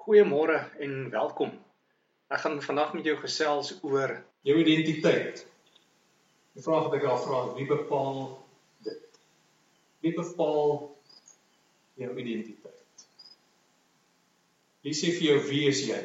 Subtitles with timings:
[0.00, 1.50] Goeiemôre en welkom.
[2.32, 4.14] Ek gaan vandag met jou gesels oor
[4.48, 5.42] jou identiteit.
[6.56, 8.20] Die vraag wat ek al vra, wie bepaal
[8.86, 9.18] dit?
[10.00, 10.72] Wie bepaal
[12.00, 13.04] jou identiteit?
[14.88, 16.00] Wie sê vir jou wie is jy?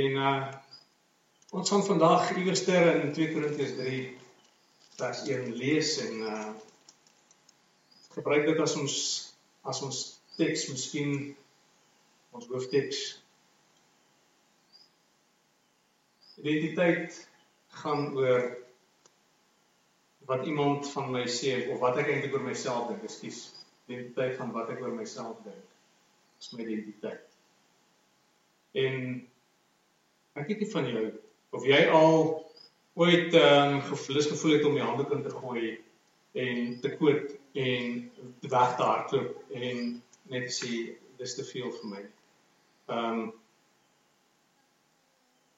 [0.00, 0.34] En uh
[1.54, 4.02] ons gaan vandag iewerster in 2 Korintiërs 3
[4.98, 6.44] vers 1 lees en uh
[8.18, 9.02] gebruik dit as ons
[9.62, 11.36] as ons teks miskien
[12.36, 13.02] ons hoofteks
[16.36, 17.28] identiteit
[17.80, 18.56] gaan oor
[20.26, 23.04] wat iemand van my sê of wat ek eintlik oor myself dink.
[23.06, 23.40] Ekskuus.
[23.86, 25.62] Identiteit van wat ek oor myself dink.
[26.36, 27.22] Dis my identiteit.
[28.76, 28.98] En
[30.36, 31.04] ek weet nie van jou
[31.56, 32.18] of jy al
[32.96, 35.70] ooit ehm um, gevoelens gevoel het om jou hande in te gooi
[36.42, 37.96] en te koop en
[38.42, 39.80] weg te hardloop en
[40.34, 40.72] net sê
[41.16, 42.04] dis te veel vir my.
[42.86, 43.32] Ehm um,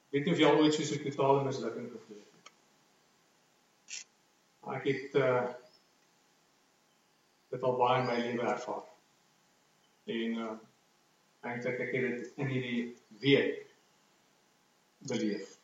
[0.09, 2.51] weet nie of jy al ooit so 'n totale mislukking gevoel het.
[4.77, 5.49] Ek het uh
[7.49, 8.87] dit al baie in my lewe ervaar.
[10.05, 10.57] En uh
[11.45, 12.81] eintlik ek het dit in hierdie
[13.21, 13.65] week
[15.11, 15.57] beleef.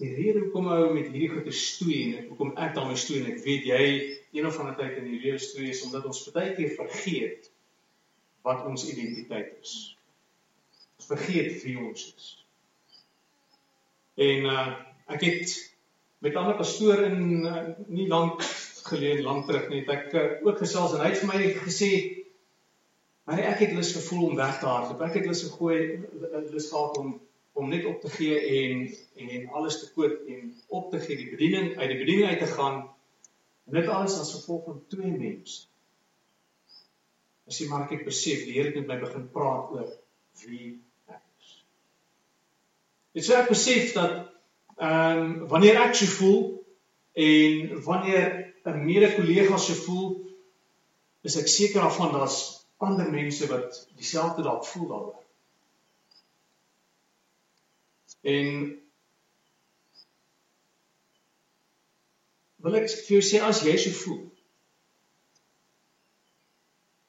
[0.00, 3.44] Die rede hoekom ou met hierdie goeie stoei en hoekom ek daarmee stoei en ek
[3.44, 3.84] weet jy
[4.32, 7.52] een of ander tyd in die lewe stoei is omdat ons baie keer vergeet
[8.44, 9.74] wat ons identiteit is.
[11.04, 12.32] Vergeet wie ons is.
[14.14, 14.66] En uh
[15.04, 15.50] ek het
[16.24, 17.58] met ander pastoor in uh,
[17.92, 18.40] nie lank
[18.88, 21.90] gelede lank terug net ek uh, ook gesels en hy het vir my gesê
[23.28, 25.02] maar ek het lus gevoel om weg te hardloop.
[25.04, 25.76] Ek het lus gegooi
[26.52, 27.18] lus gehad om
[27.54, 28.86] om net op te gee en
[29.26, 30.48] en alles te koop en
[30.80, 32.80] op te gee die bediening uit die bediening uit te gaan.
[33.68, 35.68] En dit alles as gevolg van twee mense
[37.48, 39.90] As jy maar ek besef die Here het my begin praat oor
[40.44, 40.70] wie
[41.10, 41.50] ek is.
[43.16, 44.20] Dit sê ek besef dat
[44.74, 46.40] ehm um, wanneer ek so voel
[47.14, 48.30] en wanneer
[48.64, 50.08] 'n mede-kollega so voel,
[51.22, 52.38] is ek seker daarvan daar's
[52.76, 55.20] ander mense wat dieselfde dalk voel daaroor.
[58.24, 58.48] En
[62.64, 64.22] wil ek vir jou sê as jy so voel,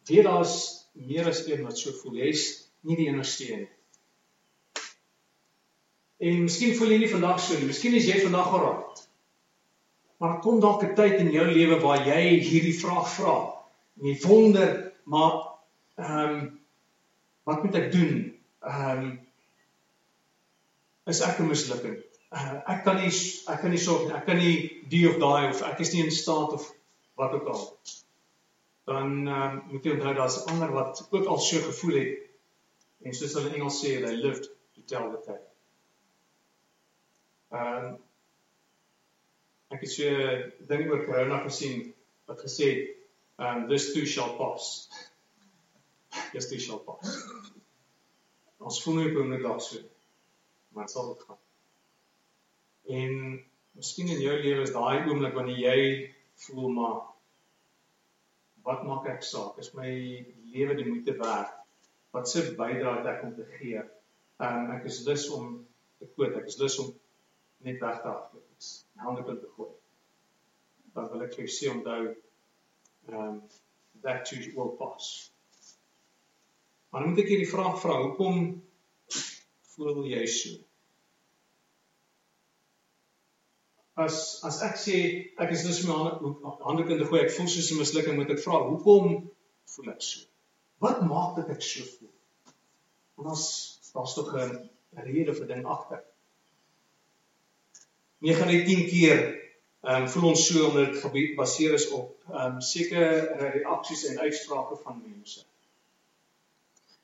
[0.06, 0.56] Weet daar's
[0.94, 2.20] meer as een wat so voel.
[2.22, 2.46] Jy's
[2.86, 3.72] nie die enigste een nie.
[6.26, 7.68] En miskien voel jy nie vandag so nie.
[7.70, 9.02] Miskien is jy vandag geraak.
[10.24, 13.36] Maar kom dalk 'n tyd in jou lewe waar jy hierdie vraag vra.
[14.00, 15.34] En jy wonder, maar
[15.96, 16.60] ehm um,
[17.44, 18.40] wat moet ek doen?
[18.62, 19.20] Ehm um,
[21.06, 21.98] is ek 'n mislukking?
[22.32, 23.12] Uh, ek kan nie
[23.48, 24.16] ek kan nie sorg nie.
[24.16, 24.56] Ek kan nie
[24.90, 26.72] die of daai of ek is nie in staat of
[27.16, 27.62] wat ook al
[28.86, 33.34] dan um, moet jy onthou daar's ander wat ook al so gevoel het en soos
[33.38, 35.48] hulle in Engels sê they lived to tell the tale.
[37.54, 37.96] Ehm um,
[39.74, 41.94] ek het so 'n ding oor corona gesien
[42.30, 42.94] wat gesê het
[43.38, 44.90] um this too shall pass.
[46.32, 47.18] This too shall pass.
[48.58, 49.82] Ons voel nie hoe dit daar so.
[50.70, 51.42] Maar dit sal ook gaan.
[52.88, 53.12] En
[53.72, 56.14] miskien in jou lewe is daai oomblik wanneer jy
[56.46, 57.02] voel maar
[58.66, 59.60] wat maak ek saak?
[59.62, 59.90] Is my
[60.54, 61.54] lewe die moeite werd?
[62.16, 63.84] Wat se bydrae het ek om te gee?
[64.42, 65.60] Um ek is lus om
[66.00, 66.34] te koop.
[66.40, 66.92] Ek is lus om
[67.66, 68.42] net weg te hardloop.
[68.96, 69.72] My hande kan te gooi.
[70.96, 72.02] Dan wil ek vir sê onthou
[73.12, 73.42] um
[74.02, 75.32] that too will pass.
[76.90, 78.38] Maar dan moet ek hierdie vraag vra, hoekom
[79.76, 80.62] voel jy so?
[83.96, 84.98] As as ek sê
[85.40, 88.60] ek is dus my hande te gooi, ek voel soos 'n mislukking, moet ek vra,
[88.68, 89.32] hoekom
[89.76, 90.28] voel ek so?
[90.84, 92.12] Wat maak dit ek so voel?
[93.16, 93.46] Want as
[93.94, 94.70] daar's tog 'n
[95.08, 96.04] rede vir ding agter.
[98.20, 99.20] 9 uit 10 keer
[99.86, 103.10] ehm um, voel ons so omdat dit gebaseer is op ehm um, sekere
[103.54, 105.46] reaksies en uitsprake van mense.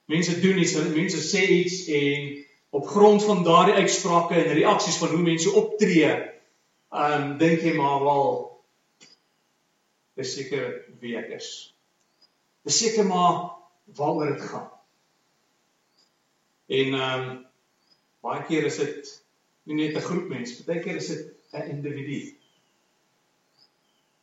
[0.06, 5.10] Mense doen iets, mense sê iets en op grond van daardie uitsprake en reaksies van
[5.10, 6.10] hoe mense optree,
[6.91, 8.29] um, dink jy maar wel
[10.19, 11.49] beseker wie ek is.
[12.67, 13.55] Beseker maar
[13.97, 14.69] waaroor dit gaan.
[16.71, 17.25] En um,
[18.23, 19.09] baie keer is dit
[19.67, 22.35] nie net 'n groep mense, baie keer is dit 'n individu.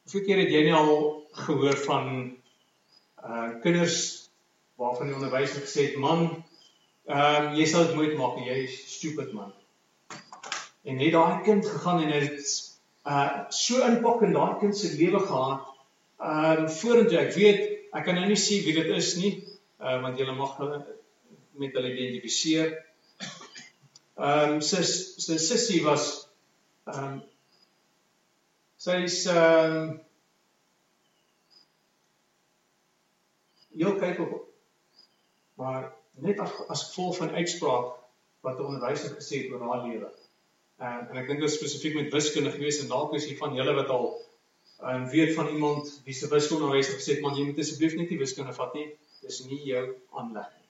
[0.03, 2.07] Hoeveel keer het jy nie al gehoor van
[3.25, 4.31] uh kinders
[4.81, 6.45] waarvan die onderwyser gesê het, "Man,
[7.07, 9.53] ehm um, jy sal dit nooit maak nie, jy is stupid man."
[10.89, 12.55] En het daai kind gegaan en het
[13.09, 15.67] uh so impak in daai kind se lewe gehad.
[16.19, 17.61] Um vorentoe ek weet
[17.93, 19.33] ek kan nou nie sê wie dit is nie,
[19.81, 20.81] uh, want julle mag hulle
[21.59, 22.77] met hulle identifiseer.
[24.19, 26.09] Ehm um, sy sy sussie was
[26.91, 27.17] ehm um,
[28.85, 29.97] sy's ehm um,
[33.79, 34.35] jou kyk op
[35.63, 35.93] maar
[36.27, 37.95] net as as gevolg van uitspraak
[38.47, 40.11] wat 'n onderwyser gesê het oor haar lewe.
[40.79, 43.55] En en ek dink dit is spesifiek met wiskunde gewees en dalk is hier van
[43.59, 44.11] julle wat al
[44.79, 47.97] en um, weet van iemand wie se wiskunde onderwyser gesê het man jy moet asseblief
[47.99, 48.87] net nie wiskunde vat nie.
[49.25, 49.85] Dis nie jou
[50.21, 50.69] aanleg nie.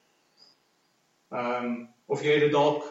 [1.37, 1.75] Ehm
[2.09, 2.87] of jy dit dalk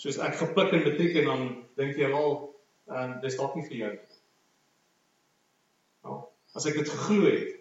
[0.00, 1.42] soos ek gepluk in matriek en dan
[1.76, 3.92] dink jy wel ehm um, dis dalk nie vir jou.
[6.08, 6.16] Nou,
[6.56, 7.52] as ek dit geglo het,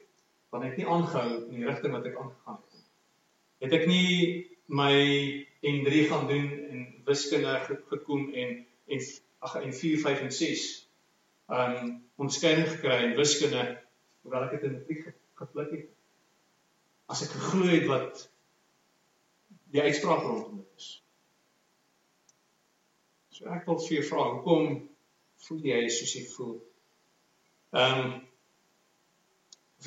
[0.56, 2.86] dan het ek nie aangehou in die rigting wat ek aangegaan het nie.
[3.66, 4.08] Het ek nie
[4.80, 4.96] my
[5.68, 7.60] N3 gaan doen en wiskunde
[7.92, 8.56] gekom en
[8.88, 9.04] en
[9.40, 10.66] ag en 4 5 en 6
[11.48, 11.76] um
[12.16, 13.64] onderskeiding gekry in wiskunde
[14.22, 15.06] hoewel ek dit in matriek
[15.38, 15.90] gepluk het.
[17.08, 18.24] As ek geglo het wat
[19.72, 20.90] die uitspraak rondom dit is.
[23.38, 24.80] So ek wil vir jou vra hoekom
[25.48, 26.56] voel jy soos jy voel?
[27.86, 28.16] Um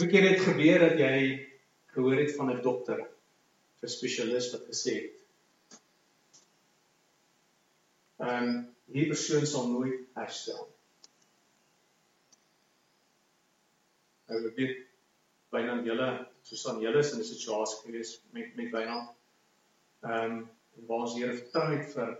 [0.00, 1.16] hoe het dit gebeur dat jy
[1.92, 3.00] gehoor het van 'n dokter
[3.82, 5.20] 'n spesialis wat gesê het
[8.20, 10.68] ehm um, hierdie persoon sal nooit herstel.
[14.30, 14.78] Nou ek weet
[15.54, 16.08] byna julle
[16.46, 18.98] soos aan julle is in 'n situasie gewees met met byna
[20.02, 20.48] ehm um,
[20.88, 22.10] waar ons Here vertrou het vir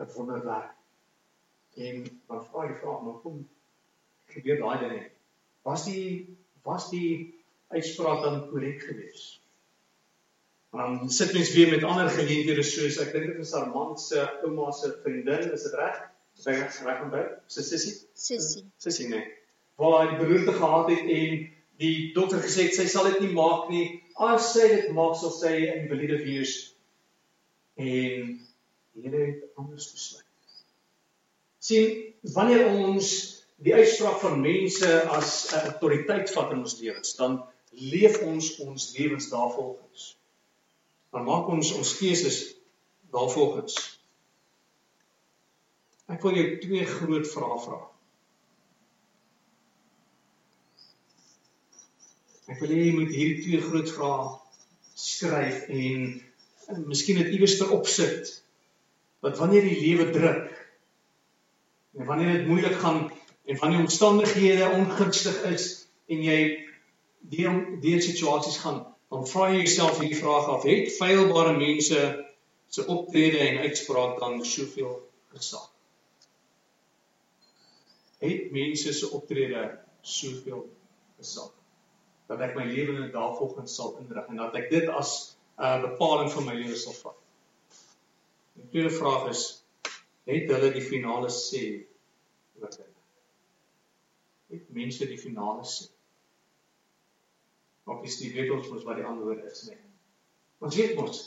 [0.00, 0.74] 'n wonderwerk.
[1.76, 3.48] En dan vra jy vra maar kom
[4.34, 5.10] gebeur daai ding nie.
[5.62, 7.34] Was die was die
[7.68, 9.40] uitspraak dan korrek geweest?
[10.70, 14.70] Dan sit mens weer met ander geleenthede soos ek dink dit is Armand se ouma
[14.72, 16.09] se vriendin, is dit reg?
[16.40, 17.22] Sy reg om by?
[17.52, 17.94] Sy sussie?
[18.16, 18.64] Sussie.
[18.80, 19.24] Sussie nee.
[19.80, 21.36] Waar hy beroerte gehad het en
[21.80, 23.84] die dokter gesê het sy sal dit nie maak nie.
[24.20, 26.54] As sy dit maak sal sy 'n invalide wees.
[27.76, 28.36] En
[28.96, 30.26] hierdie het anders besluit.
[31.60, 33.08] sien wanneer ons
[33.60, 38.92] die uitspraak van mense as 'n autoriteit vat in ons lewens, dan leef ons ons
[38.96, 40.14] lewens daarvolgens
[41.10, 42.38] dan maak ons ons keuses
[43.10, 43.99] daarvolgens.
[46.10, 47.78] Ek wil jou twee groot vrae vra.
[52.50, 54.24] Ek wil hê jy moet hierdie twee groot vrae
[55.00, 56.08] skryf en,
[56.74, 58.32] en miskien dit iewers ter opsit.
[59.24, 60.50] Wat wanneer die lewe druk
[61.98, 63.04] en wanneer dit moeilik gaan
[63.46, 65.70] en wanneer omstandighede ongunstig is
[66.10, 66.40] en jy
[67.32, 72.02] deur deur situasies gaan dan vra jy jouself hierdie vraag af: het feilbare mense
[72.70, 74.94] se optrede en uitspraak dan soveel
[75.34, 75.66] gesag?
[78.20, 79.62] Het mense se optrede
[80.00, 80.66] soveel
[81.16, 81.52] gesag
[82.30, 85.80] dat ek my lewe in daarvolgens sal inrig en dat ek dit as 'n uh,
[85.88, 87.16] bepaling van my lewe sal vat?
[88.54, 89.64] Die tweede vraag is:
[90.28, 91.64] het hulle die finale sê
[92.60, 92.94] oor dit?
[94.52, 95.88] Het mense die finale sê?
[97.90, 99.80] Of is die weet ons mos wat die antwoord is, nee.
[100.60, 101.22] Ons weet mos.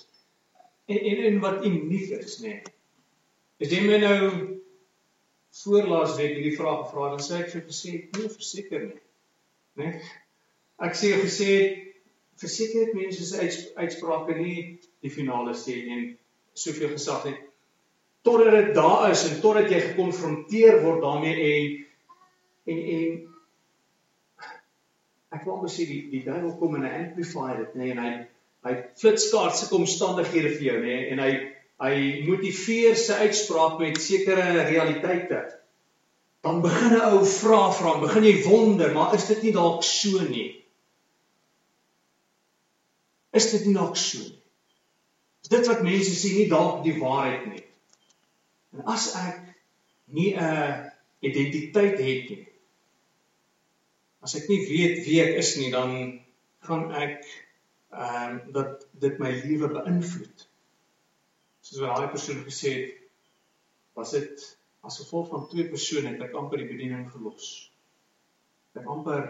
[0.85, 2.61] En en en wat uniek is, nee.
[3.59, 4.19] As jy my nou
[5.61, 9.01] voorlaas week hierdie vraag gevra het, dan sê ek vir gesê, nee, verseker nie.
[9.81, 9.93] Nee.
[10.83, 11.49] Ek sê gesê
[12.41, 14.57] verseker het mense se uitsprake nie
[15.03, 16.05] die finale sê en
[16.57, 17.41] soveel gesag het
[18.23, 21.79] totdat dit daar is en totdat jy gekonfronteer word daarmee en
[22.73, 23.15] en en
[25.33, 28.11] ek wil amper sê die die duiwel kom en hy amplify dit nê en hy
[28.67, 31.31] hy flitskaart sulke omstandighede vir jou nê en hy
[31.81, 35.41] hy motiveer sy uitspraak met sekere realiteite.
[36.43, 40.21] Dan begin 'n ou vra vra, begin jy wonder, maar is dit nie dalk so
[40.21, 40.63] nie?
[43.31, 44.39] Is dit nie dalk so nie?
[45.43, 47.63] Is dit wat mense sê nie dalk die waarheid nie?
[48.73, 49.39] En as ek
[50.05, 52.47] nie 'n identiteit het nie,
[54.21, 56.19] as ek nie weet wie ek is nie, dan
[56.67, 57.25] gaan ek
[57.93, 60.47] ehm um, dat dit my lewe beïnvloed.
[61.73, 62.97] Soos wat daai persoon gesê het,
[63.97, 64.41] was dit
[64.85, 67.47] as gevolg van twee persone het ek amper die bediening verlos.
[68.77, 69.23] Ek amper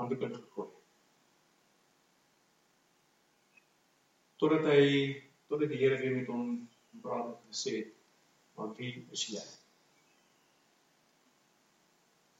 [0.00, 0.70] aan die punt gekom.
[4.40, 4.86] Totdat hy
[5.52, 6.46] totdat die Here weer met hom
[7.04, 7.90] praat en gesê het,
[8.56, 9.42] "Maar wie is jy?"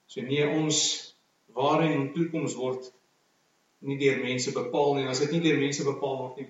[0.06, 0.78] So nee, ons
[1.60, 2.88] waarin ons toekoms word
[3.80, 5.06] nie deur mense bepaal nie.
[5.08, 6.48] As dit nie deur mense bepaal word nie,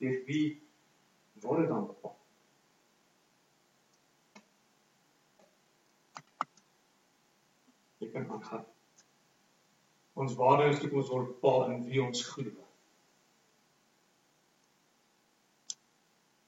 [0.00, 0.59] deur wie
[1.40, 1.86] dit dan?
[8.00, 8.66] Jy kan aangaan.
[10.20, 12.66] Ons waarde in ons toekoms word bepaal in wie ons glo.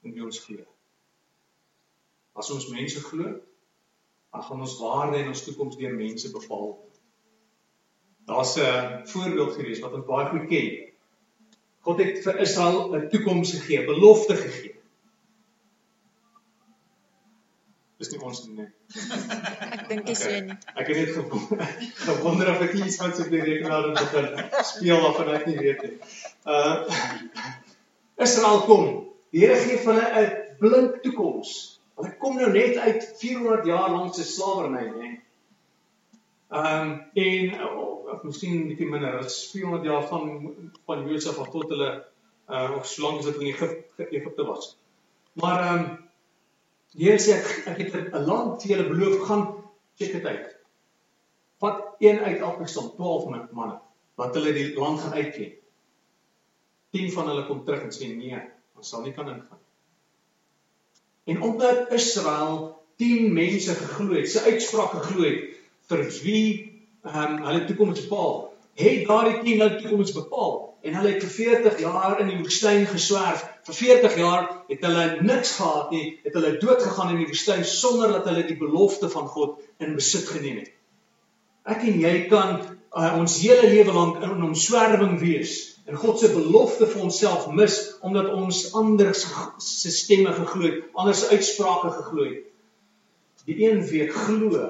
[0.02, 0.66] In wie ons glo.
[2.37, 3.37] As ons mense glo,
[4.32, 6.72] dan gaan ons waarde en ons toekoms deur mense bepaal.
[8.28, 10.92] Daar's 'n voorbeeld gewees wat ons baie goed ken.
[11.80, 14.82] God het vir Israel 'n toekoms gegee, belofte gegee.
[18.02, 18.64] Dis nie ons nie.
[19.71, 20.56] Ek dink dit so nie.
[20.75, 21.68] Ek het net gewonder,
[22.00, 25.85] gewonder of ek iets van so die rekenaar moet begin speel of ek nie weet
[25.87, 25.92] nie.
[26.42, 26.82] Uh
[28.26, 28.90] Israel kom.
[29.30, 31.54] Die Here gee vir hulle 'n blink toekoms.
[32.00, 35.14] Hulle kom nou net uit 400 jaar lank se slawerny, hè.
[36.59, 40.54] Ehm um, en of miskien 'n bietjie minder, as 400 jaar van
[40.90, 41.92] van Josef af tot hulle
[42.50, 43.54] uh of solank as dit in
[44.11, 44.75] Egipte was.
[45.38, 46.11] Maar ehm um,
[46.92, 48.25] die Here sê ek, ek het 'n
[48.61, 49.46] vir julle beloof gaan
[49.99, 50.56] check dit uit.
[51.61, 53.80] Vat een uit elke stam, 12 manne
[54.16, 55.52] wat hulle die land gaan uitken.
[56.92, 58.40] 10 van hulle kom terug en sê nee,
[58.76, 59.61] ons sal nie kan ingaan.
[61.25, 65.56] En omdat Israel 10 mense geglo het, sy uitspraak geglo het
[65.88, 66.44] vir wie
[67.02, 71.33] ehm um, hulle toekoms bepaal, het daardie 10 hulle toekoms bepaal en hulle het vir
[71.33, 73.45] 40 jaar in die woestyn geswerf.
[73.67, 77.65] Vir 40 jaar het hulle niks gehad nie, het hulle dood gegaan in die woestyn
[77.69, 80.73] sonder dat hulle die belofte van God in besit geneem het.
[81.71, 86.31] Ek en jy kan uh, ons hele lewe lank in omswerwing wees en God se
[86.35, 92.27] belofte vir onsself mis omdat ons ander se stemme geglo het, ander se uitsprake geglo
[92.27, 92.49] het.
[93.47, 94.67] Die een week glo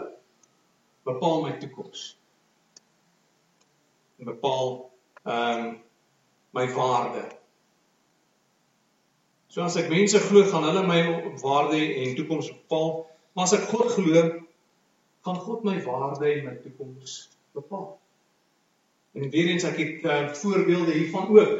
[1.08, 2.04] bepaal my toekoms.
[4.20, 4.76] En bepaal
[5.24, 5.72] ehm um,
[6.52, 7.24] my waarde.
[9.52, 11.00] So as ek mense glo, gaan hulle my
[11.42, 12.92] waarde en toekoms bepaal,
[13.32, 14.22] maar as ek God glo,
[15.26, 17.18] gaan God my waarde en my toekoms
[17.56, 17.90] bepaal.
[19.12, 21.58] En weer eens ek het uh, voorbeelde hiervan ook.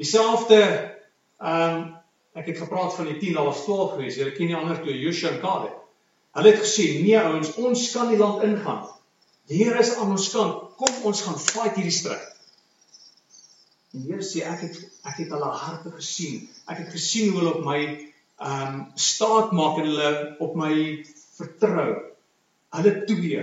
[0.00, 0.60] Dieselfde
[1.40, 1.88] ehm um,
[2.38, 4.16] ek het gepraat van die 10 daar was 12 gewees.
[4.16, 5.72] Julle ken die ander twee, Joshua en Caleb.
[6.38, 8.84] Hulle het gesê, "Nee ouens, ons kan die land ingaan.
[9.50, 10.76] Die Here is aan ons kant.
[10.76, 12.39] Kom ons gaan fight hierdie stryd."
[13.90, 16.48] Die Here sê, "Ek het ek het hulle harte gesien.
[16.68, 17.80] Ek het gesien hoe hulle op my
[18.40, 21.04] ehm um, staat maak en hulle op my
[21.36, 21.90] vertrou.
[22.76, 23.42] Hulle twee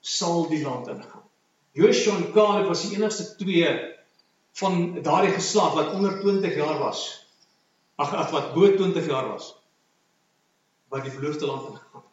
[0.00, 1.24] sal die land ingaan."
[1.72, 3.70] Joshua en Caleb was die enigste twee
[4.60, 7.26] van daardie geslag wat onder 20 jaar was.
[7.96, 9.54] Ag, wat bo 20 jaar was
[10.90, 12.06] wat die beloofde land ingegaan.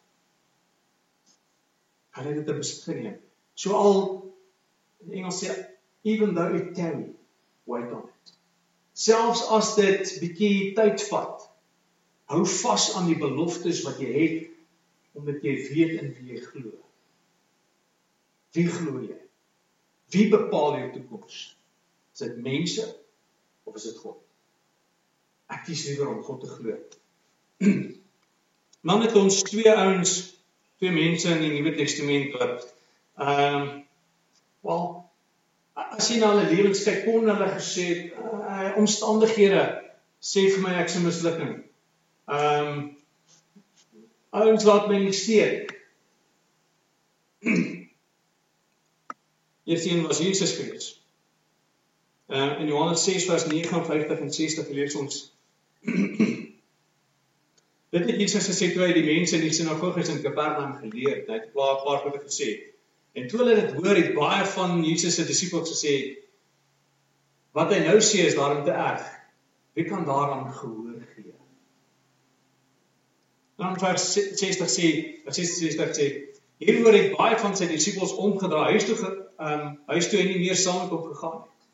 [2.10, 3.16] Hulle het dit geneem.
[3.54, 3.96] So al
[5.02, 5.54] in Engels sê
[6.06, 7.08] even though it tarry,
[7.68, 8.34] wait on it.
[8.98, 11.44] Selfs as dit bietjie tyd vat,
[12.32, 14.46] hou vas aan die beloftes wat jy het
[15.18, 16.72] omdat jy weet in wie jy glo.
[18.54, 19.16] Wie glo jy?
[20.14, 21.40] Wie bepaal jou toekoms?
[22.14, 22.84] Is dit mense
[23.66, 24.20] of is dit God?
[25.52, 26.76] Ek kies liewer om God te glo.
[28.88, 30.14] Dan het ons twee ouens,
[30.78, 32.68] twee mense in die Nuwe Testament wat
[33.18, 33.68] ehm um,
[34.62, 34.86] wel
[35.78, 37.86] as jy na hulle lewens kyk, kon hulle gesê
[38.18, 39.64] uh, omstandighede
[40.18, 41.54] sê vir my ek's 'n mislukking.
[42.28, 42.78] Ehm um,
[44.30, 45.72] ouens laat my nie steek.
[49.68, 50.86] Eerste een was Jesus gewees.
[52.28, 55.32] Uh in Johannes 6 vers 59 en 60 lees ons
[57.90, 61.28] Dit het Jesus gesê toe hy die mense in die sinagoges in Kapernaum geleer het.
[61.28, 62.48] Hy het 'n paar paar goeie gesê.
[63.18, 65.94] En toe hulle dit hoor, het baie van Jesus se disippels gesê
[67.56, 69.06] wat hy nou sê is daarom te erg.
[69.74, 71.34] Wie kan daaraan gehoor gee?
[73.58, 74.90] Dan vers 60 sê,
[75.24, 76.08] vers 60 sê
[76.62, 78.72] hieroor het baie van sy disippels omgedraai.
[78.72, 81.66] Hy is toe ehm um, huis toe en nie meer saam met hom gegaan het.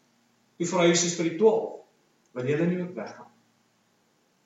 [0.61, 1.71] Die vra Jesus vir die 12,
[2.37, 3.31] wil julle nie ook weggaan?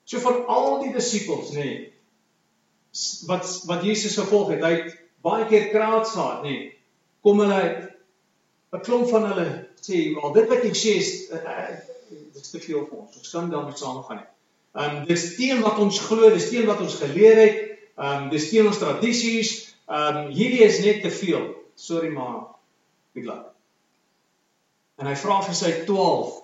[0.09, 1.81] So van al die disippels, nê, nee,
[3.29, 6.55] wat wat Jesus gevolg het, hy het baie keer kraads gehad, nê.
[6.55, 6.78] Nee,
[7.25, 7.61] kom hulle
[8.73, 9.47] 'n klomp van hulle
[9.81, 11.77] sê, "Wel, dit wat jy sê is uh, uh,
[12.09, 13.17] dit is te veel vir ons.
[13.17, 14.29] Ons kan daarmee saamgaan nie."
[14.75, 17.57] Ehm um, dis teen wat ons glo, dis teen wat ons geleer het.
[17.97, 19.75] Ehm um, dis teen ons tradisies.
[19.87, 21.55] Ehm um, hierdie is net te veel.
[21.75, 22.59] Sorry maar
[23.13, 23.45] Good luck.
[24.99, 26.35] En hy vra vir sy 12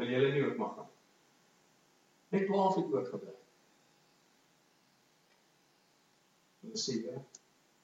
[0.00, 0.88] wil julle nie ook mag nie.
[2.34, 3.34] Net 12 het oorgebly.
[6.64, 7.20] En sê jy,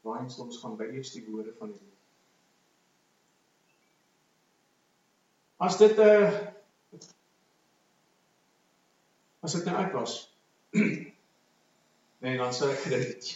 [0.06, 1.88] waar ons ons gaan by eers die woorde van die
[5.60, 7.00] As dit 'n uh, eh,
[9.44, 10.14] as dit nou ek was.
[12.22, 13.28] nee, dan sou ek dit.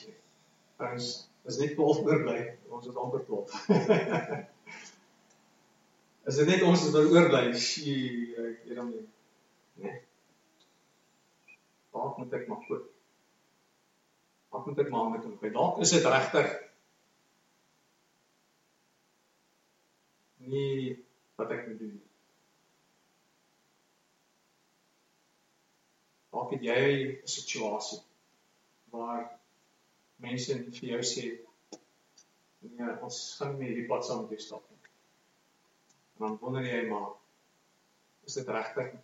[0.80, 1.10] Ons
[1.44, 2.38] is net 12 oor bly.
[2.72, 3.52] Ons is amper 12.
[6.24, 7.42] Is dit net ons wat oorbly?
[7.60, 9.02] Sjie, ek weet hom nie.
[9.82, 9.98] Nee.
[11.92, 12.93] Waar moet ek maar koop?
[14.54, 15.38] Wat moet ek maar met hom?
[15.52, 16.52] Dalk is dit regtig
[20.46, 20.94] nie
[21.40, 21.96] wat ek moet doen.
[26.34, 28.00] Dalk het jy 'n situasie
[28.94, 29.26] waar
[30.22, 31.26] mense vir jou sê
[32.60, 34.92] nee, ons gaan nie hierdie pad saam met jou stap nie.
[36.14, 37.10] En dan wonder jy maar
[38.24, 38.94] is dit regtig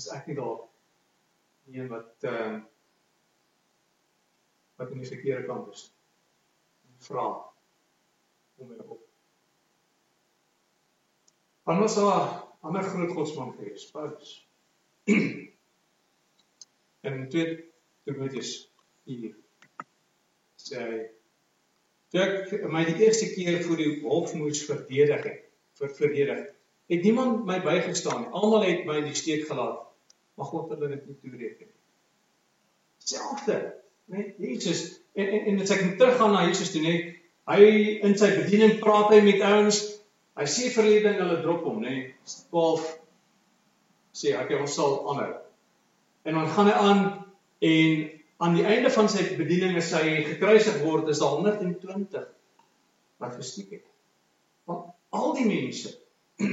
[0.00, 0.64] is ek nie daar
[1.74, 2.62] nie wat ehm uh,
[4.76, 5.86] wat in die verkeerde kant is.
[7.06, 7.26] Vra
[8.56, 9.00] om my op.
[11.64, 14.36] Anders sal 'n ander groot godsman gewees, Paulus.
[17.04, 17.72] en twee
[18.04, 18.52] Timoteus
[19.04, 19.34] 4
[20.64, 20.80] sê
[22.14, 25.42] hy ek my die eerste keer voor die hof moes verdedig het
[25.80, 26.42] vir verdedig
[26.92, 29.82] het niemand my bygestaan nie almal het my in die steek gelaat
[30.38, 31.72] maar God het hulle nie toereken
[33.12, 33.58] selfde
[34.12, 34.84] net Jesus
[35.14, 37.14] en en, en as ek teruggaan na Jesus toe net
[37.50, 37.68] hy
[38.06, 39.80] in sy bediening praat hy met ouens
[40.38, 41.96] hy sê verlede ding hulle drop hom nê
[42.50, 42.90] 12
[44.14, 45.32] sê ek ons sal aanhou
[46.24, 47.02] en dan gaan hy aan
[47.64, 48.04] en
[48.44, 52.24] aan die einde van sy bediening as hy gekruisig word is daar 120
[53.22, 53.84] wat gestiek het.
[54.68, 55.94] Want al die mense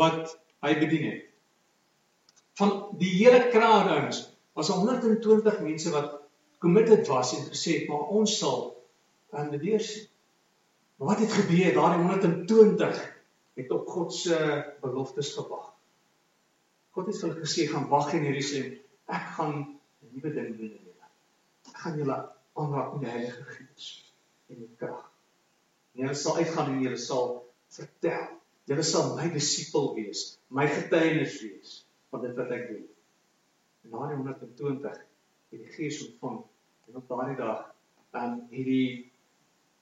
[0.00, 1.30] wat hy bedien het
[2.58, 4.20] van die hele kraal ouens
[4.54, 6.12] was 120 mense wat
[6.64, 8.62] committed was en gesê het maar ons sal
[9.36, 10.08] aan die deur sien.
[10.96, 11.74] Maar wat het gebeur?
[11.76, 13.02] Daardie 120
[13.60, 14.38] het op God se
[14.80, 15.68] beloftes gewag.
[16.94, 18.80] God het vir hulle gesê gaan wag in Jerusalem.
[19.10, 20.74] Ek gaan 'n nuwe ding doen
[21.72, 22.16] gaan julle
[22.52, 23.88] aanraak met die Heilige Gees
[24.52, 25.04] en die krag.
[25.98, 27.34] Julle sal uitgaan en julle sal
[27.76, 28.30] vertel.
[28.70, 31.74] Julle sal my disipel wees, my getuienis wees
[32.12, 32.86] van dit wat ek doen.
[33.84, 34.94] En na die 120
[35.52, 36.38] het die Gees ontvang
[36.88, 37.64] en op daardie dag
[38.14, 39.10] dan hierdie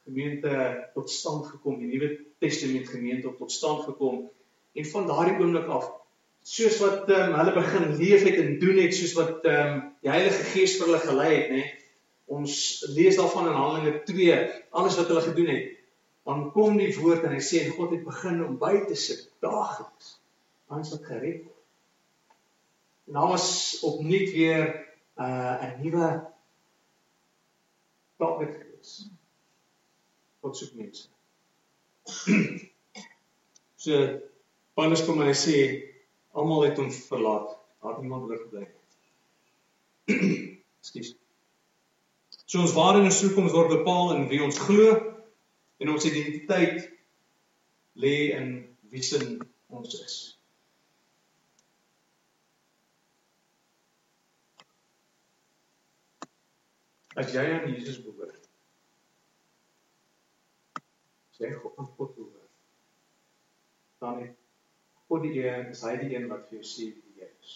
[0.04, 0.52] gemeente
[0.94, 4.30] tot stand gekom, die Nuwe Testament gemeente tot stand gekom
[4.72, 5.90] en van daardie oomblik af
[6.42, 10.48] soos wat um, hulle begin leef het en doen het soos wat um, die Heilige
[10.50, 11.62] Gees vir hulle gelei het, nê.
[11.62, 11.78] Nee,
[12.32, 12.54] ons
[12.96, 14.36] lees daarvan in Handelinge 2,
[14.80, 15.78] alles wat hulle gedoen het.
[16.26, 19.26] Dan kom die woord en hy sê en God het begin om by te sit
[19.44, 20.14] daagliks.
[20.72, 21.44] Ons het gered.
[23.10, 23.48] En daar was
[23.84, 24.62] opnuut weer
[25.20, 25.82] uh, 'n
[28.22, 29.08] nuwe target gewees.
[30.42, 31.08] God soek mense.
[33.84, 34.20] so
[34.74, 35.56] Paulus kom en hy sê
[36.34, 37.58] almal het hom verlaat.
[37.82, 38.70] Daar het niemand oorgebly nie.
[40.82, 41.14] Ekskuus.
[42.46, 44.98] So ons ware en ons toekoms word bepaal in wie ons glo
[45.82, 46.90] en ons identiteit
[47.98, 48.52] lê in
[48.92, 49.38] wie sin
[49.72, 50.16] ons is.
[57.18, 58.46] As jy aan Jesus behoort,
[61.36, 62.54] sê God aan God behoort,
[64.00, 64.38] dan het
[65.08, 67.54] God die een, is hy die een wat vir jou sê wie jy is.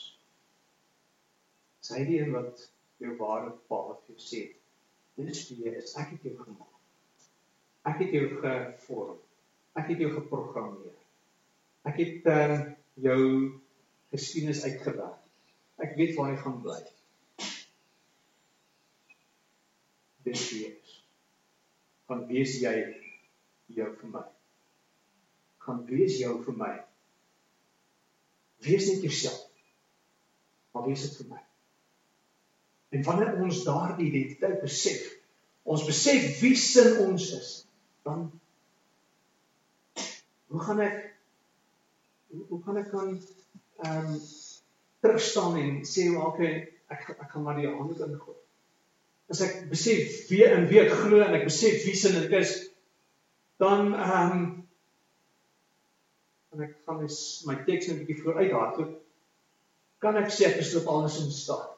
[1.85, 2.67] Is hy die een wat
[3.01, 4.45] jou ware bepaal wat vir jou sê
[5.17, 5.95] Dit is wie jy is.
[5.97, 6.73] Ek het jou gemaak.
[7.89, 9.21] Ek het jou gevorm.
[9.81, 10.99] Ek het jou geprogrammeer.
[11.89, 12.59] Ek het uh,
[13.01, 13.23] jou
[14.13, 15.23] geskiedenis uitgewerk.
[15.81, 16.81] Ek weet waar jy gaan bly.
[20.27, 20.95] Dis wie jy is.
[22.11, 22.75] Van wees jy
[23.77, 24.25] jou vir my.
[25.67, 26.73] Gaan wees jou vir my.
[28.67, 29.43] Wees net jouself.
[30.75, 31.43] Maar wees dit vir my.
[32.97, 35.07] En wanneer ons daardie identiteit besef,
[35.67, 37.51] ons besef wie sin ons is,
[38.07, 38.29] dan
[40.53, 41.01] hoe gaan ek
[42.31, 43.13] hoe, gaan ek kan
[43.83, 44.19] ehm um,
[45.05, 48.39] terugstaan en sê ok ek ek gaan maar die hande ingooi.
[49.33, 52.55] As ek besef wie in wie ek glo en ek besef wie sin ek is,
[53.63, 54.45] dan ehm um,
[56.55, 57.17] en ek gaan mes
[57.49, 58.93] my teks net 'n bietjie vooruit hardloop
[60.01, 61.77] kan ek sê ek is op alles in staat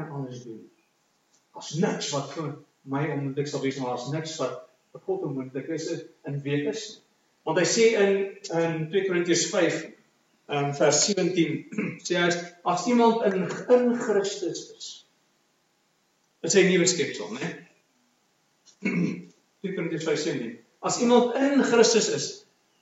[0.00, 0.70] kan alles doen.
[1.50, 2.50] As niks wat vir
[2.88, 4.60] my onmoontlik sal wees, maar as niks wat
[4.94, 5.88] vir God onmoontlik is
[6.28, 6.84] in week is.
[7.48, 8.14] Want hy sê in
[8.60, 9.80] in 2 Korintiërs 5
[10.56, 11.58] um vers 17
[12.06, 12.30] sê hy
[12.72, 13.44] as iemand in
[13.76, 14.88] in Christus is
[16.46, 17.48] is hy 'n nuwe skepsel, né?
[19.60, 22.26] 2 Korintiërs 5:17 As iemand in Christus is,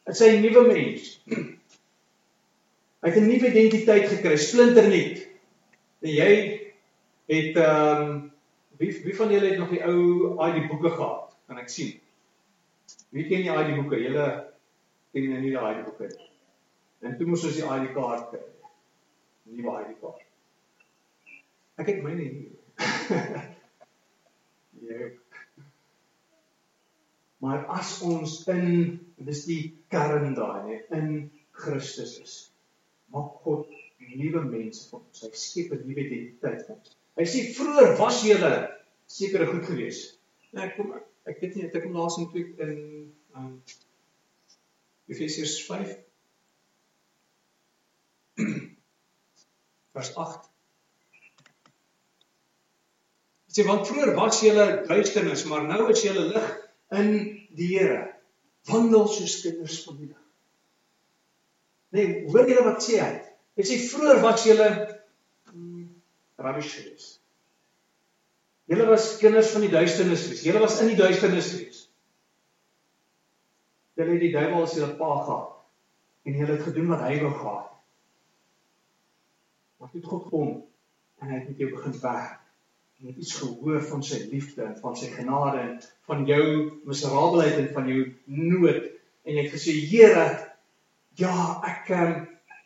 [0.07, 1.21] is hy 'n nuwe mens.
[3.03, 5.23] Hy het 'n nuwe identiteit gekry, splinternuut.
[6.03, 6.33] En jy
[7.31, 8.33] het ehm um,
[8.79, 11.35] wie wie van julle het nog die ou ID boeke gehad?
[11.47, 11.99] Kan ek sien?
[13.11, 13.99] Wie ken die ID boeke?
[14.03, 14.27] Julle
[15.13, 16.31] ken jy nie daai boeke nie.
[17.03, 18.45] En toe moes ons die ID kaart kry.
[19.51, 20.25] Nuwe ID kaart.
[21.79, 22.58] Ek het myne hier.
[24.89, 25.09] ja.
[27.39, 29.63] Maar as ons in dis die
[29.93, 31.11] kern daai, nee, in
[31.59, 32.39] Christus is,
[33.15, 33.69] maak God
[34.17, 35.23] nuwe mense van ons.
[35.23, 36.97] Hy skep 'n nuwe identiteit vir ons.
[37.19, 38.53] Hy sê vroeër was julle
[39.11, 40.01] sekere goed gewees.
[40.53, 40.95] Nee, ek kom
[41.29, 42.75] ek weet nie ek kom laas in tweek in
[43.37, 43.51] um
[45.09, 45.97] Efesiërs 5
[49.99, 50.51] vers 8.
[53.49, 56.49] Sê want vroeër was julle duisternis, maar nou is julle lig
[57.01, 57.13] in
[57.57, 58.03] die Here.
[58.69, 60.25] Wandel soos kinders van die lig.
[61.97, 63.13] Nee, hoor julle wat sê hy?
[63.57, 64.69] Hy sê vroeër was julle
[65.55, 65.87] mm,
[66.45, 67.15] rubbish geweest.
[68.69, 70.45] Julle was kinders van die duisternis geweest.
[70.45, 71.87] Julle was in die duisternis geweest.
[73.97, 75.55] Julle het die duiwel as julle pa gehad
[76.29, 77.73] en julle het gedoen wat hy wou gehad.
[79.79, 80.53] Maar toe God kom
[81.23, 82.45] en hy het met jou begin werk.
[83.07, 85.75] Het iets gehoor van sy liefde en van sy genade en
[86.09, 86.45] van jou
[86.89, 88.89] miserabelheid en van jou nood
[89.29, 90.25] en jy het gesê Here,
[91.21, 91.35] ja,
[91.69, 92.17] ek ehm,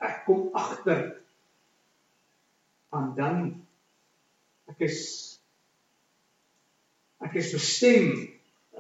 [0.03, 1.03] ek kom agter.
[2.97, 3.43] En dan
[4.71, 5.01] ek is
[7.23, 8.09] ek is bestem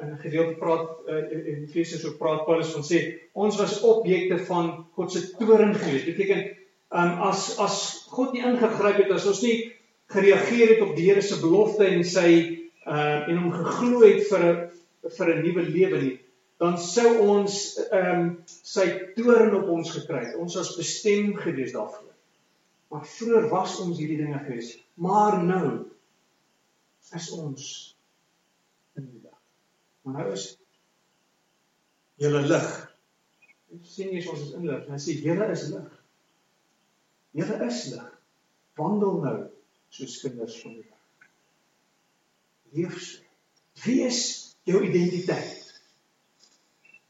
[0.00, 4.38] in 'n gedeelte praat uh, in Efesiërs ook praat Paulus van sê ons was objekte
[4.48, 6.08] van God se toorn gewees.
[6.08, 6.42] Beteken
[6.90, 7.76] um, as as
[8.10, 9.56] God nie ingegryp het as ons nie
[10.12, 12.28] gereageer het op die Here se belofte en sy
[12.86, 16.18] uh, en hom geglo het vir 'n vir 'n nuwe lewe nie
[16.62, 17.54] dan sou ons
[17.90, 18.84] ehm um, sy
[19.16, 20.36] toorn op ons gekry het.
[20.38, 22.12] Ons was bestem gewees daarvoor.
[22.92, 25.90] Maar vroeër was ons hierdie dinge gewees, maar nou
[27.16, 27.64] is ons
[30.02, 30.46] Maar nou is
[32.18, 32.70] julle lig.
[33.86, 34.86] Sien jy ons is in lig.
[34.90, 35.92] Hy sê julle is lig.
[37.38, 38.08] Julle is lig.
[38.80, 39.36] Wandel nou
[39.92, 41.28] soos kinders van die lig.
[42.72, 43.20] Leef so.
[43.84, 44.20] Wie is
[44.68, 45.68] jou identiteit?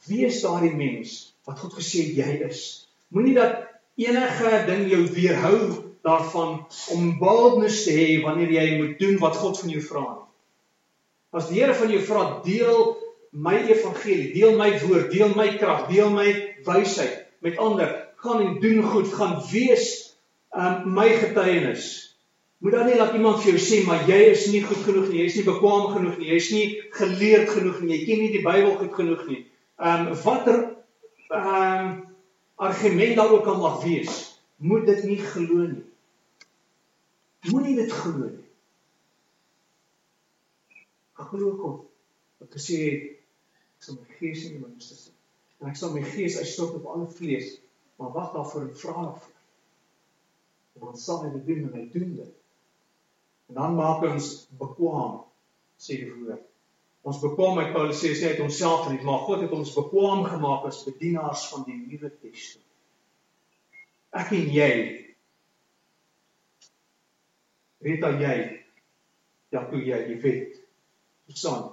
[0.08, 2.88] Wie is daardie mens wat God gesê jy is?
[3.14, 3.68] Moenie dat
[4.00, 5.58] enige ding jou weerhou
[6.02, 6.62] daarvan
[6.94, 10.06] om boldness te hê wanneer jy moet doen wat God van jou vra.
[11.32, 12.96] As die Here van jou vra, deel
[13.32, 16.32] my evangelie, deel my woord, deel my krag, deel my
[16.66, 19.86] wysheid met ander, gaan en doen goed, gaan wees
[20.52, 22.11] um my getuienis.
[22.62, 25.22] Moet dan nie laat iemand vir jou sê maar jy is nie goed genoeg nie,
[25.22, 28.30] jy is nie bekwam genoeg nie, jy is nie geleerd genoeg nie, jy ken nie
[28.36, 29.40] die Bybel goed genoeg nie.
[29.82, 30.60] Um watter
[31.34, 31.90] um
[32.62, 34.20] argument daar ook al mag wees,
[34.62, 35.82] moet dit nie glo nie.
[37.50, 38.42] Moenie dit glo nie
[41.32, 41.76] glo kom.
[42.52, 43.04] Gesê het
[43.78, 45.14] ek sal my gees in die minste sit.
[45.60, 47.54] En ek sal my gees uitstort op alle vlees,
[48.00, 49.32] maar wag daarvoor en vra daarvoor.
[50.82, 52.38] Dan sal hy dit doen en hy doen dit.
[53.52, 55.18] En dan maak ons bekwam
[55.76, 56.40] sê die woord.
[57.04, 60.64] Ons bekwam met Paulus sê hy het homself nie, maar God het ons bekwam gemaak
[60.70, 62.70] as bedienaars van die Nuwe Testament.
[64.16, 64.70] Ek en jy
[68.08, 68.38] al jy
[69.52, 70.56] ja, toe jy, jy weet
[71.28, 71.68] Susan,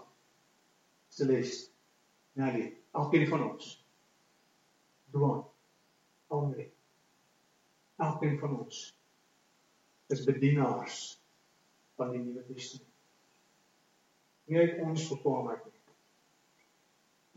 [1.16, 1.72] Celeste,
[2.36, 3.72] Nelly, elkeen van ons.
[5.16, 5.46] Duan,
[6.28, 6.68] Andre.
[8.04, 8.84] Elkeen van ons
[10.12, 11.19] is bedienaars
[12.00, 12.88] van die Nuwe Testament.
[14.50, 15.96] Nie uit ons bekwaamheid nie,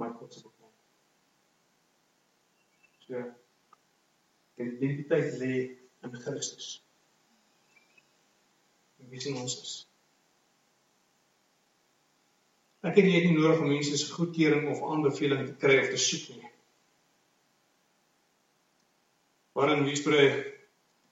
[0.00, 0.88] maar God se bekwaamheid.
[3.04, 3.22] So,
[4.56, 5.54] die identiteit lê
[6.06, 6.76] in Christus.
[9.12, 9.74] Wie sien ons is?
[12.82, 16.00] Ek het nie net nodig om mense se goedkeuring of aanbeveling te kry of te
[16.02, 16.48] soek nie.
[19.58, 20.22] Waarin Wiesbre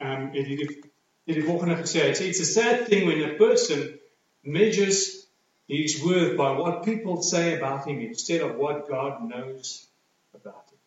[0.00, 0.89] ehm um, het hierdie
[1.26, 3.98] het die volgende gesê, hy sê it's a sad thing when a person
[4.42, 5.28] measures
[5.68, 9.86] his worth by what people say about him instead of what God knows
[10.34, 10.78] about him.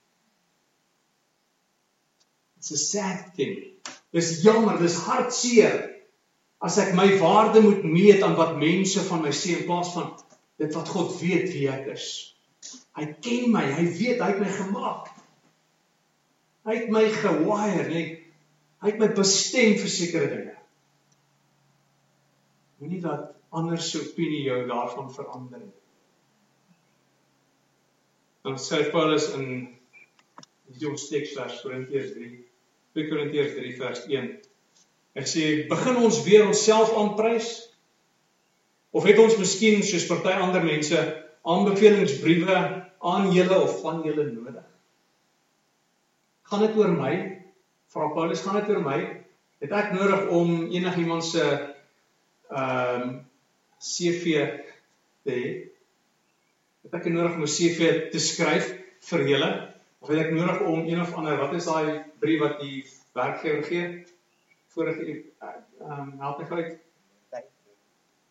[2.57, 3.71] It's a sad thing.
[4.11, 5.89] Dis jammer, dis hartseer
[6.63, 10.13] as ek my waarde moet meet aan wat mense van my sê in plaas van
[10.61, 12.07] dit wat God weet wie ek is.
[12.95, 15.09] Hy ken my, hy weet hy het my gemaak.
[16.63, 18.22] Hy het my gewire, nee.
[18.83, 20.55] Hy het my bestem vir sekere dinge.
[22.81, 25.75] Moenie dat ander se opinie jou daarvan verander nie.
[28.43, 29.45] Dan sê Paulus in
[30.73, 32.31] die ons teksvers Korintiërs 3,
[32.97, 34.31] 2 Korintiërs 3 vers 1.
[35.15, 37.53] Hy sê begin ons weer onsself aanprys
[38.93, 40.99] Of het ons miskien soos party ander mense
[41.49, 42.57] aanbevelingsbriewe
[43.13, 44.67] aan julle of van julle nodig?
[46.51, 47.13] Gaan dit oor my?
[47.93, 48.99] Vra Paulus, gaan dit oor my?
[49.62, 51.43] Het ek nodig om enigiemand se
[52.49, 53.12] ehm um,
[53.84, 54.34] CV
[55.27, 55.51] te hê?
[56.88, 58.71] Het ek nodig om 'n CV te skryf
[59.10, 59.51] vir julle?
[60.01, 62.82] Of het ek nodig om een of ander wat is daai brief wat die
[63.13, 63.86] werkgewer gee?
[64.73, 66.73] Vorige ehm um, help ek uit.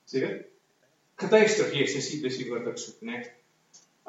[0.05, 0.35] Seker?
[1.23, 2.99] Getuigskrif, yes, dis dis die woord wat ek soek?
[3.01, 3.23] Nee.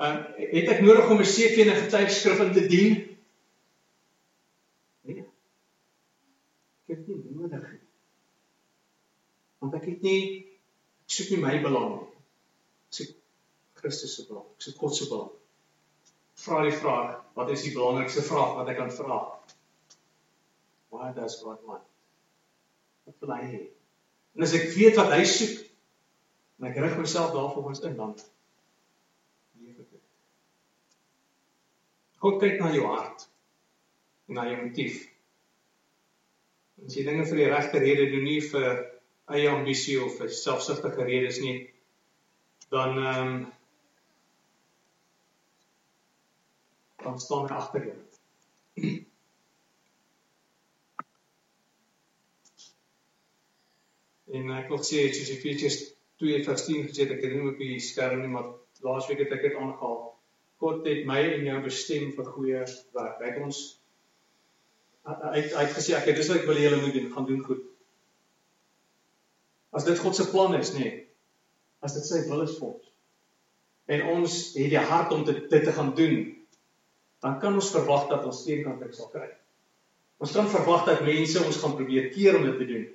[0.02, 2.98] Ehm um, het ek nodig om 'n CV en 'n getuigskrif in te dien?
[5.06, 5.26] Nee.
[6.88, 7.80] Ek het nie nodig nie.
[9.64, 10.20] Want ek het nie
[11.04, 12.10] ek soek nie my belang nie.
[12.90, 13.16] Ek soek
[13.80, 14.46] Christus se belang.
[14.58, 15.32] Ek soek God se belang.
[16.44, 19.20] Vra die vraag, wat is die belangrikste vraag wat ek kan vra?
[20.94, 21.88] Why does God want?
[23.08, 23.62] Wat wil hy hê?
[24.36, 25.60] En as ek weet wat hy soek,
[26.60, 28.16] en ek rig myself daarvolgens in dan
[32.24, 33.26] God kyk na jou hart
[34.32, 35.02] en na jou motief.
[36.88, 38.78] As jy dinge vir die regte rede doen, nie vir
[39.38, 41.58] eie ambisie of vir selfsugtige redes nie,
[42.74, 43.44] dan ehm um,
[47.04, 47.98] dan staan jy agter jou.
[54.34, 55.78] En ek wil sê soos Efesiërs
[56.24, 58.54] 2:10 gesê het, ek het nie op die skerm nie, maar
[58.86, 60.00] laasweek het ek dit aangehaal.
[60.64, 62.64] God het my en jou bestem vir goeie
[62.96, 63.20] werk.
[63.20, 63.62] Hy het ons
[65.04, 67.44] hy het, hy het gesê ek dis wat ek wil julle moet doen, gaan doen
[67.44, 67.64] goed.
[69.74, 70.86] As dit God se plan is, nê.
[70.86, 71.04] Nee,
[71.84, 72.90] as dit sy wil is vir ons.
[73.94, 76.20] En ons het die hart om dit te, te gaan doen,
[77.24, 79.28] dan kan ons verwag dat ons teenkant sal kry.
[80.24, 82.86] Ons kan verwag dat mense ons gaan probeer keer om dit te doen.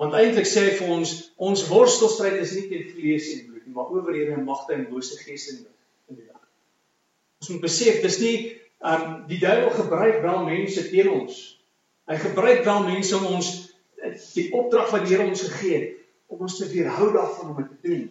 [0.00, 1.12] Want eintlik sê hy vir ons,
[1.50, 5.18] ons worstelstryd is nie teen vlees en bloed nie, maar owerhede en magte en bose
[5.20, 5.64] geeste in
[6.14, 6.48] die wêreld.
[7.42, 8.36] Ons moet besef dis nie
[8.88, 11.40] um die duiwel gebruik wel mense teen ons.
[12.08, 13.50] Hy gebruik wel mense om ons
[14.36, 15.97] die opdrag wat die Here ons gegee het
[16.28, 18.08] om ons te weerhou daarvan om dit te doen.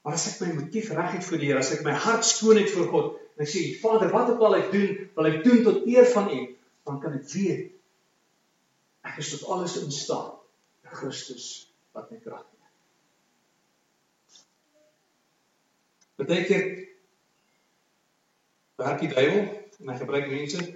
[0.00, 2.60] Maar as ek my motief reg het vir die Here, as ek my hart skoon
[2.60, 5.60] het vir God, en ek sê Vader, wat ook al ek doen, wil ek doen
[5.66, 6.40] tot eer van U,
[6.88, 7.68] dan kan ek weet
[9.06, 10.36] ek is tot alles in staat
[10.84, 11.44] in Christus
[11.96, 12.68] wat my krag gee.
[16.20, 16.66] Beteken
[18.80, 19.46] werk die duiwel
[19.80, 20.66] en hy gebruik mense.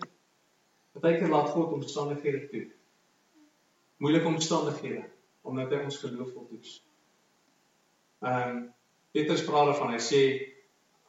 [0.96, 2.64] Partykeer laat God omstandighede toe.
[4.00, 5.04] Moeilike omstandighede
[5.44, 6.78] omdat hy ons geloof toets.
[8.24, 8.62] Ehm um,
[9.14, 9.92] Petrus praat daarvan.
[9.94, 10.20] Hy sê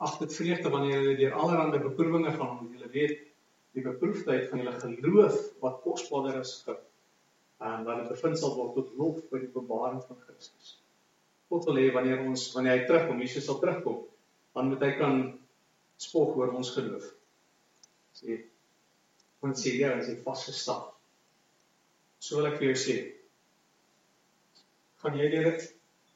[0.06, 3.16] ag dit vreugde wanneer julle deur allerlei beproewinge gaan omdat julle weet
[3.76, 6.78] die beproefdheid van julle geloof wat kosbaarder is vir
[7.66, 10.76] en wat dit bevind sal word tot lof by die openbaring van Christus.
[11.50, 14.04] God wil hê wanneer ons wanneer hy terugkom, Jesus sal terugkom,
[14.56, 15.18] dan moet hy kan
[16.02, 17.08] spog oor ons geloof.
[18.20, 18.44] Sê
[19.44, 20.88] want sê ja, as jy vasgestaan.
[22.20, 22.96] So wil ek vir jou sê.
[25.06, 25.54] Gaan jy deur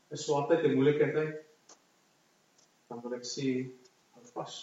[0.10, 1.18] 'n swaartyd en moeilikheid
[2.90, 3.50] dan wil ek sê
[4.16, 4.56] hou vas.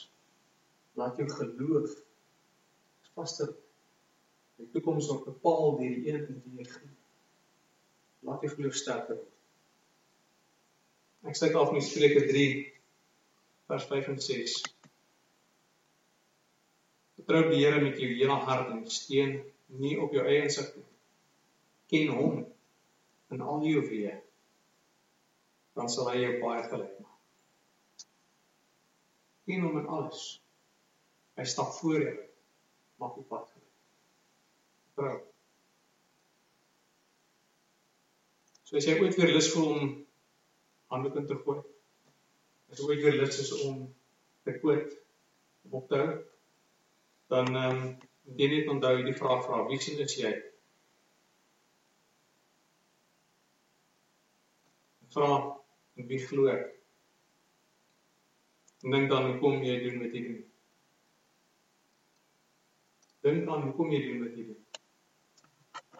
[0.99, 1.93] Laat jou geloof
[3.15, 3.53] vaster.
[4.59, 6.97] Die toekoms word bepaal deur die een en die een.
[8.27, 9.31] Laat jou geloof sterker word.
[11.31, 12.49] Ek sê af met Spreuke 3
[13.71, 14.57] vers 5 en 6.
[17.21, 19.39] Vertrou die Here met jou hele hart en steun
[19.79, 20.87] nie op jou eie insig nie.
[21.95, 22.43] Ken hom
[23.35, 24.15] in al jou weë.
[25.77, 27.13] Dan sal hy jou baie geluk maak.
[29.47, 30.27] Hom in alles.
[31.37, 32.17] Hy stap voor jou.
[33.03, 33.73] Maak die pad geluk.
[34.97, 35.19] Vertrou.
[38.67, 39.91] So as jy ooit weer lus voel om
[40.91, 41.61] handdoek in te gooi,
[42.73, 43.85] as jy ooit weer lus is om
[44.49, 44.97] te koot
[45.71, 46.17] op te hou,
[47.31, 47.87] dan ehm um,
[48.27, 50.33] moet jy net onthou die vraag vra wie sien is jy?
[55.15, 55.31] Vra
[56.09, 56.65] wie glo ek?
[58.87, 60.43] Dink dan hoekom jy doen wat jy doen.
[63.27, 64.61] Dink aan hoekom jy doen wat jy doen.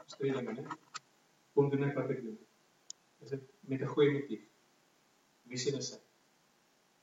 [0.07, 0.65] Streeling, né?
[1.57, 2.37] Kom doen ek wat ek doen.
[3.25, 4.45] Is dit met 'n goeie motief?
[5.51, 6.03] Wie sien ek?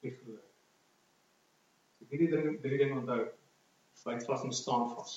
[0.02, 0.50] Wie glo ek?
[2.10, 3.24] Hierdie drie drie dinge onthou
[4.04, 5.14] byt vas en staan vas.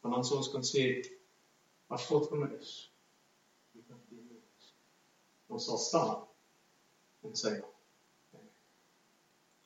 [0.00, 0.84] Want dan sou ons kan sê
[1.94, 2.72] as God vir my is,
[3.74, 4.70] wie kan teen my wees?
[5.50, 6.10] Ons sal staan
[7.26, 7.68] en sê ja.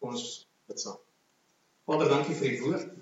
[0.05, 0.23] Ons
[0.69, 0.97] dit sal.
[1.85, 2.95] Vader, dankie vir die woord.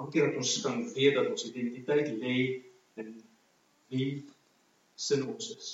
[0.00, 2.36] Dankie dat ons kan weet dat ons identiteit lê
[2.98, 3.14] in
[3.92, 4.10] wie
[4.98, 5.70] sin ons is.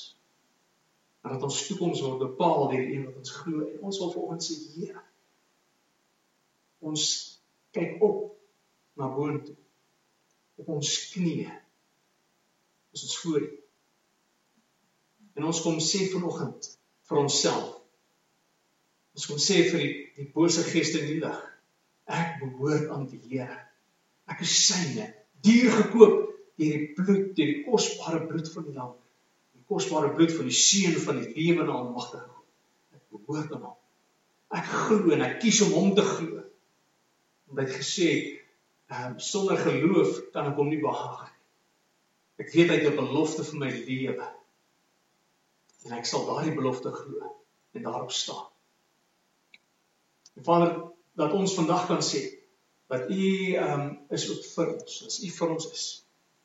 [1.24, 4.32] En dat ons toekoms word bepaal deur een wat ons glo en ons wil vir
[4.37, 5.04] ons sê Here.
[6.87, 7.04] Ons
[7.76, 8.35] kyk op
[9.00, 9.56] na boontoe.
[10.61, 11.52] Op ons knieë.
[12.92, 13.54] Is ons voor U.
[15.37, 16.70] En ons kom sê vanoggend
[17.09, 17.75] vir onsself.
[19.16, 21.40] Ons kom sê vir die die bose geeste in die lig.
[22.09, 23.59] Ek behoort aan die Here.
[24.33, 25.11] Ek is syne,
[25.44, 26.22] duur gekoop
[26.57, 28.94] deur die bloed, deur die kosbare bloed van die lam.
[29.57, 32.46] Die kosbare bloed van die seun van die lewende almagtige God.
[32.96, 33.77] Ek behoort aan hom.
[34.57, 36.44] Ek glo en ek kies om hom te glo.
[37.51, 38.33] Omdat hy gesê het,
[38.96, 41.35] um, sonder geloof kan ek hom nie behaag nie.
[42.44, 44.27] Ek weet hy het 'n belofte vir my lewe.
[45.87, 47.33] En ek sal daardie belofte glo
[47.77, 48.49] en daarop staan.
[50.37, 50.72] En Vader,
[51.16, 52.22] dat ons vandag kan sê
[52.92, 53.22] dat U
[53.55, 54.99] ehm um, is ook vir ons.
[55.07, 55.87] As U vir ons is,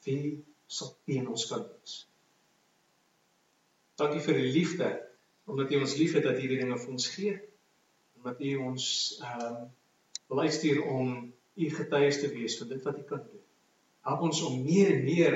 [0.06, 0.22] wie
[0.68, 1.96] sal teen ons kan wees?
[4.02, 4.92] Dankie vir die liefde
[5.50, 7.36] omdat U ons liefhet dat hierdie dinge vir ons gee.
[8.22, 8.88] Omdat U ons
[9.20, 9.70] ehm um,
[10.32, 11.16] wil uitstuur om
[11.56, 13.46] U getuies te wees van dit wat U kan doen.
[14.08, 15.36] Help ons om meer en meer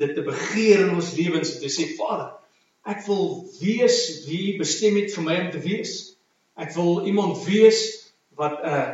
[0.00, 2.32] dit te begeer in ons lewens en te sê Vader,
[2.84, 5.94] ek wil wees wie bestem het vir my om te wees.
[6.60, 7.80] Ek wil iemand wees
[8.38, 8.92] wat 'n uh,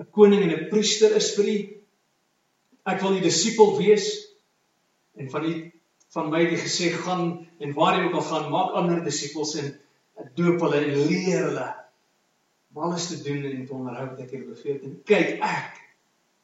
[0.00, 1.58] 'n koning en 'n priester is vir U.
[2.86, 4.06] Ek wil 'n disipel wees
[5.16, 5.54] en van U
[6.10, 9.68] van my die gesê gaan en waar jy ook al gaan, maak ander disippels en
[10.34, 11.68] doop hulle en leer hulle
[12.74, 14.96] om alles te doen en te onderhou wat ek hier beveel het.
[15.06, 15.78] Kyk ek,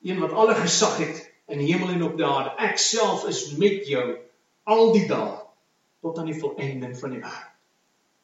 [0.07, 1.19] een wat alle gesag het
[1.51, 4.07] in die hemel en op die aarde, ek self is met jou
[4.67, 5.46] al die dae
[6.07, 7.53] tot aan die volëinding van die wêreld.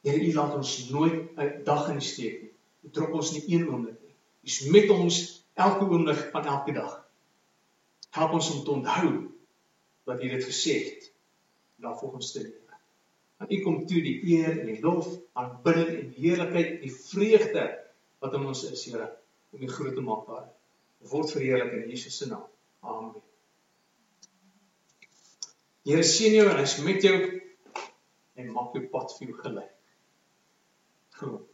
[0.03, 2.55] Here, U laat ons nooit 'n dag in die steek nie.
[2.87, 4.03] U drop ons nie een oomblik
[4.43, 5.19] Hy's met ons
[5.55, 6.95] elke oomblik van elke dag.
[8.11, 9.11] Help ons om te onthou
[10.09, 11.07] wat hy dit gesê het.
[11.79, 12.79] Na volgens te lewe.
[13.39, 15.07] Want U kom toe die eer en die lof,
[15.39, 17.69] aanbidding en heerlikheid en die vreugde
[18.23, 19.09] wat in ons is, Here,
[19.55, 20.51] om U groot te maak daar.
[21.11, 22.47] Word verheerlik in Jesus se naam.
[22.83, 23.23] Amen.
[25.87, 27.17] Here seën jou en hy's met jou
[28.41, 29.73] en maak jou pad vir jou gelyk.
[31.21, 31.52] Groot